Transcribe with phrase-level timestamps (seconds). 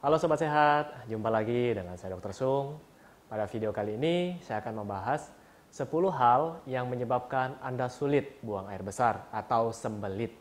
[0.00, 2.32] Halo Sobat Sehat, jumpa lagi dengan saya Dr.
[2.32, 2.80] Sung.
[3.28, 5.28] Pada video kali ini, saya akan membahas
[5.68, 10.32] 10 hal yang menyebabkan Anda sulit buang air besar atau sembelit.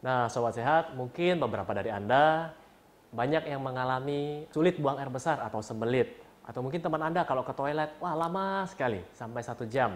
[0.00, 2.56] Nah, Sobat Sehat, mungkin beberapa dari Anda
[3.12, 6.31] banyak yang mengalami sulit buang air besar atau sembelit.
[6.42, 9.94] Atau mungkin teman Anda kalau ke toilet, wah lama sekali, sampai satu jam.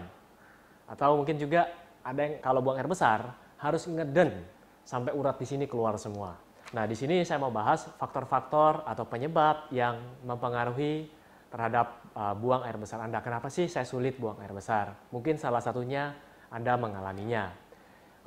[0.87, 1.67] Atau mungkin juga
[2.03, 4.47] ada yang kalau buang air besar harus ngeden
[4.87, 6.39] sampai urat di sini keluar semua.
[6.71, 11.07] Nah, di sini saya mau bahas faktor-faktor atau penyebab yang mempengaruhi
[11.47, 13.23] terhadap uh, buang air besar Anda.
[13.23, 14.95] Kenapa sih saya sulit buang air besar?
[15.11, 16.11] Mungkin salah satunya
[16.51, 17.51] Anda mengalaminya.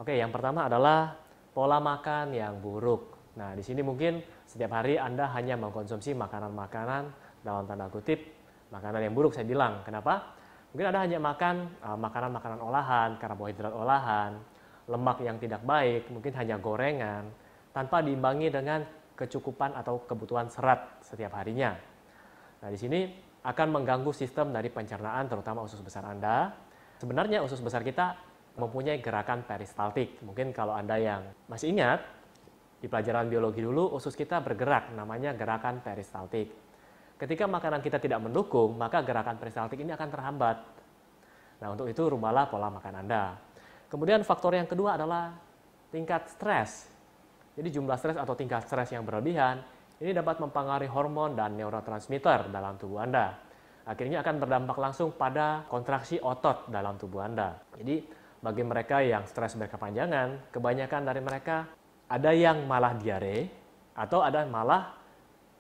[0.01, 1.17] Oke, yang pertama adalah
[1.53, 3.33] pola makan yang buruk.
[3.37, 8.21] Nah, di sini mungkin setiap hari Anda hanya mengkonsumsi makanan-makanan dalam tanda kutip
[8.71, 9.83] makanan yang buruk saya bilang.
[9.83, 10.39] Kenapa?
[10.71, 14.39] Mungkin Anda hanya makan uh, makanan-makanan uh, olahan, karbohidrat olahan,
[14.87, 17.27] lemak yang tidak baik, mungkin hanya gorengan,
[17.75, 18.87] tanpa diimbangi dengan
[19.19, 21.75] kecukupan atau kebutuhan serat setiap harinya.
[22.63, 23.01] Nah, di sini
[23.43, 26.55] akan mengganggu sistem dari pencernaan terutama usus besar Anda.
[27.03, 28.15] Sebenarnya usus besar kita
[28.61, 30.21] mempunyai gerakan peristaltik.
[30.23, 32.05] Mungkin kalau Anda yang masih ingat,
[32.81, 36.70] di pelajaran biologi dulu usus kita bergerak, namanya gerakan peristaltik.
[37.21, 40.57] Ketika makanan kita tidak mendukung, maka gerakan peristaltik ini akan terhambat.
[41.61, 43.37] Nah, untuk itu rubahlah pola makan Anda.
[43.93, 45.37] Kemudian faktor yang kedua adalah
[45.93, 46.89] tingkat stres.
[47.53, 49.61] Jadi jumlah stres atau tingkat stres yang berlebihan
[50.01, 53.37] ini dapat mempengaruhi hormon dan neurotransmitter dalam tubuh Anda.
[53.85, 57.61] Akhirnya akan berdampak langsung pada kontraksi otot dalam tubuh Anda.
[57.77, 58.01] Jadi
[58.41, 61.69] bagi mereka yang stres berkepanjangan, kebanyakan dari mereka
[62.09, 63.53] ada yang malah diare
[63.93, 64.97] atau ada malah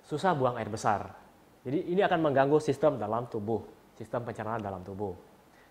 [0.09, 1.20] susah buang air besar.
[1.61, 3.61] Jadi ini akan mengganggu sistem dalam tubuh,
[3.93, 5.13] sistem pencernaan dalam tubuh.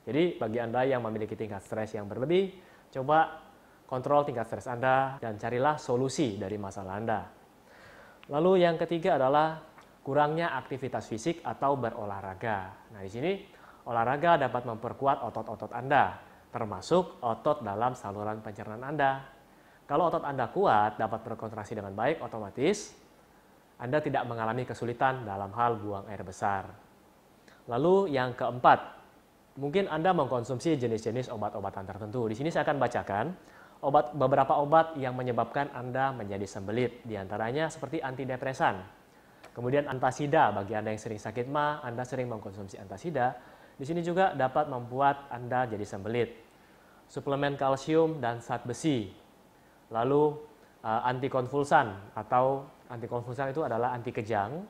[0.05, 2.53] Jadi bagi Anda yang memiliki tingkat stres yang berlebih,
[2.93, 3.41] coba
[3.89, 7.19] kontrol tingkat stres Anda dan carilah solusi dari masalah Anda.
[8.29, 9.57] Lalu yang ketiga adalah
[10.05, 12.89] kurangnya aktivitas fisik atau berolahraga.
[12.93, 13.31] Nah, di sini
[13.89, 16.21] olahraga dapat memperkuat otot-otot Anda,
[16.53, 19.25] termasuk otot dalam saluran pencernaan Anda.
[19.89, 22.93] Kalau otot Anda kuat, dapat berkontraksi dengan baik, otomatis
[23.79, 26.67] anda tidak mengalami kesulitan dalam hal buang air besar.
[27.71, 28.99] Lalu yang keempat,
[29.55, 32.27] mungkin Anda mengkonsumsi jenis-jenis obat-obatan tertentu.
[32.27, 33.25] Di sini saya akan bacakan
[33.79, 37.07] obat beberapa obat yang menyebabkan Anda menjadi sembelit.
[37.07, 38.83] Di antaranya seperti antidepresan.
[39.55, 43.39] Kemudian antasida bagi Anda yang sering sakit ma, Anda sering mengkonsumsi antasida.
[43.79, 46.35] Di sini juga dapat membuat Anda jadi sembelit.
[47.07, 49.07] Suplemen kalsium dan zat besi.
[49.87, 50.35] Lalu
[50.83, 54.65] uh, antikonvulsan atau Antikonvulsan itu adalah anti kejang,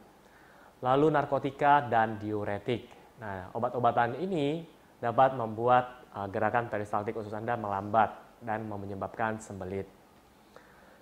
[0.84, 2.91] lalu narkotika dan diuretik.
[3.24, 4.63] Nah, obat-obatan ini
[5.00, 9.88] dapat membuat uh, gerakan peristaltik usus Anda melambat dan menyebabkan sembelit.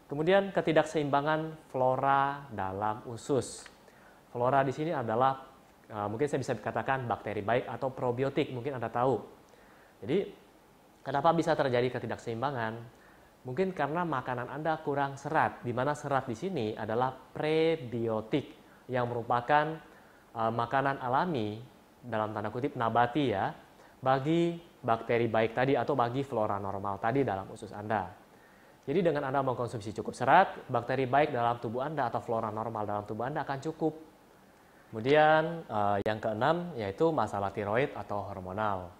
[0.06, 3.66] Kemudian ketidakseimbangan flora dalam usus.
[4.30, 5.42] Flora di sini adalah
[5.90, 9.18] uh, mungkin saya bisa katakan bakteri baik atau probiotik, mungkin Anda tahu.
[10.06, 10.30] Jadi,
[11.02, 12.78] kenapa bisa terjadi ketidakseimbangan?
[13.48, 18.52] Mungkin karena makanan Anda kurang serat, di mana serat di sini adalah prebiotik
[18.92, 19.72] yang merupakan
[20.36, 21.56] uh, makanan alami
[22.04, 23.56] dalam tanda kutip nabati ya
[24.04, 28.12] bagi bakteri baik tadi atau bagi flora normal tadi dalam usus Anda.
[28.84, 33.08] Jadi dengan Anda mengkonsumsi cukup serat, bakteri baik dalam tubuh Anda atau flora normal dalam
[33.08, 33.96] tubuh Anda akan cukup.
[34.92, 38.92] Kemudian uh, yang keenam yaitu masalah tiroid atau hormonal.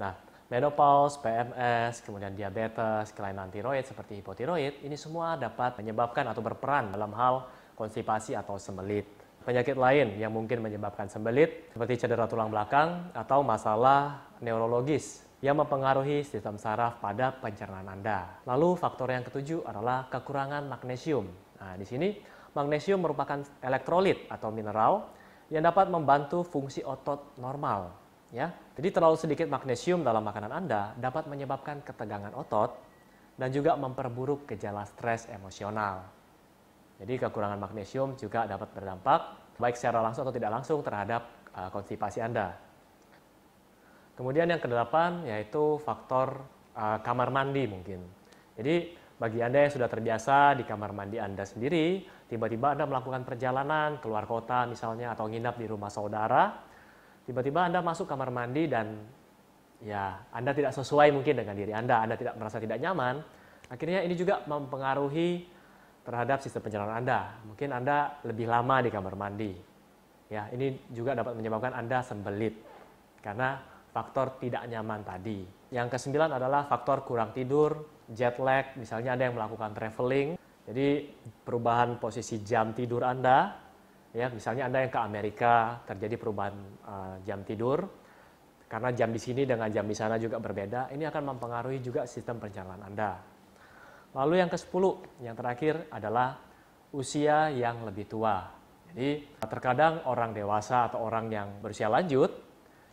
[0.00, 0.12] Nah,
[0.48, 7.12] menopause, PMS, kemudian diabetes, kelainan tiroid seperti hipotiroid, ini semua dapat menyebabkan atau berperan dalam
[7.12, 7.44] hal
[7.76, 9.04] konstipasi atau sembelit.
[9.44, 16.26] Penyakit lain yang mungkin menyebabkan sembelit seperti cedera tulang belakang atau masalah neurologis yang mempengaruhi
[16.26, 18.42] sistem saraf pada pencernaan Anda.
[18.44, 21.30] Lalu faktor yang ketujuh adalah kekurangan magnesium.
[21.60, 22.18] Nah, di sini
[22.52, 25.06] magnesium merupakan elektrolit atau mineral
[25.48, 31.32] yang dapat membantu fungsi otot normal Ya, jadi terlalu sedikit magnesium dalam makanan Anda dapat
[31.32, 32.76] menyebabkan ketegangan otot
[33.40, 36.04] dan juga memperburuk gejala stres emosional.
[37.00, 39.20] Jadi kekurangan magnesium juga dapat berdampak
[39.56, 42.52] baik secara langsung atau tidak langsung terhadap uh, konstipasi Anda.
[44.12, 46.42] Kemudian yang kedelapan yaitu faktor
[46.76, 48.04] uh, kamar mandi mungkin.
[48.60, 54.02] Jadi bagi Anda yang sudah terbiasa di kamar mandi Anda sendiri, tiba-tiba Anda melakukan perjalanan
[54.04, 56.67] keluar kota misalnya atau nginap di rumah saudara,
[57.28, 59.04] tiba-tiba Anda masuk kamar mandi dan
[59.84, 63.20] ya Anda tidak sesuai mungkin dengan diri Anda, Anda tidak merasa tidak nyaman,
[63.68, 65.44] akhirnya ini juga mempengaruhi
[66.08, 67.36] terhadap sistem pencernaan Anda.
[67.44, 69.52] Mungkin Anda lebih lama di kamar mandi.
[70.32, 72.56] Ya, ini juga dapat menyebabkan Anda sembelit
[73.20, 73.60] karena
[73.92, 75.44] faktor tidak nyaman tadi.
[75.68, 80.40] Yang kesembilan adalah faktor kurang tidur, jet lag, misalnya ada yang melakukan traveling.
[80.64, 81.12] Jadi
[81.44, 83.67] perubahan posisi jam tidur Anda,
[84.18, 87.86] ya misalnya Anda yang ke Amerika terjadi perubahan uh, jam tidur,
[88.66, 92.42] karena jam di sini dengan jam di sana juga berbeda, ini akan mempengaruhi juga sistem
[92.42, 93.12] pencernaan Anda.
[94.18, 94.84] Lalu yang ke-10,
[95.22, 96.34] yang terakhir adalah
[96.90, 98.50] usia yang lebih tua.
[98.90, 102.32] Jadi terkadang orang dewasa atau orang yang berusia lanjut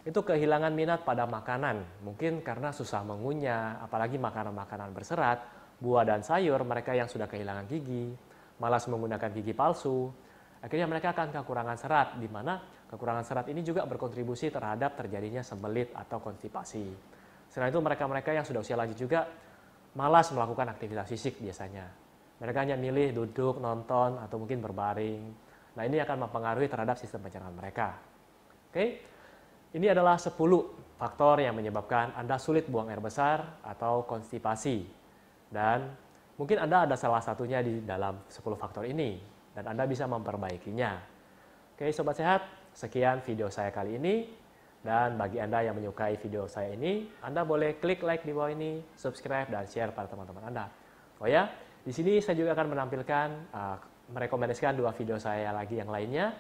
[0.06, 2.06] itu kehilangan minat pada makanan.
[2.06, 5.40] Mungkin karena susah mengunyah, apalagi makanan-makanan berserat,
[5.82, 8.14] buah dan sayur, mereka yang sudah kehilangan gigi,
[8.62, 10.12] malas menggunakan gigi palsu,
[10.66, 15.90] akhirnya mereka akan kekurangan serat, di mana Kekurangan serat ini juga berkontribusi terhadap terjadinya sembelit
[15.98, 16.86] atau konstipasi.
[17.50, 19.26] Selain itu mereka-mereka yang sudah usia lanjut juga
[19.98, 21.90] malas melakukan aktivitas fisik biasanya.
[22.40, 25.22] Mereka hanya milih duduk, nonton, atau mungkin berbaring.
[25.76, 28.00] Nah ini akan mempengaruhi terhadap sistem pencernaan mereka.
[28.70, 29.02] Oke,
[29.74, 30.36] ini adalah 10
[31.00, 34.88] faktor yang menyebabkan Anda sulit buang air besar atau konstipasi.
[35.50, 35.90] Dan
[36.38, 41.00] mungkin Anda ada salah satunya di dalam 10 faktor ini, dan Anda bisa memperbaikinya.
[41.74, 42.44] Oke, Sobat Sehat,
[42.76, 44.16] Sekian video saya kali ini.
[44.86, 48.86] Dan bagi Anda yang menyukai video saya ini, Anda boleh klik like di bawah ini,
[48.94, 50.70] subscribe, dan share pada teman-teman Anda.
[51.18, 51.50] Oh ya,
[51.82, 53.78] di sini saya juga akan menampilkan, uh,
[54.14, 56.38] merekomendasikan dua video saya lagi yang lainnya.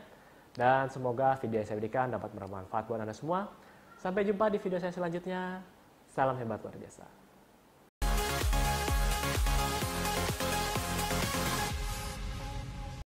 [0.54, 3.50] Dan semoga video yang saya berikan dapat bermanfaat buat Anda semua.
[3.98, 5.66] Sampai jumpa di video saya selanjutnya.
[6.14, 7.25] Salam hebat luar biasa.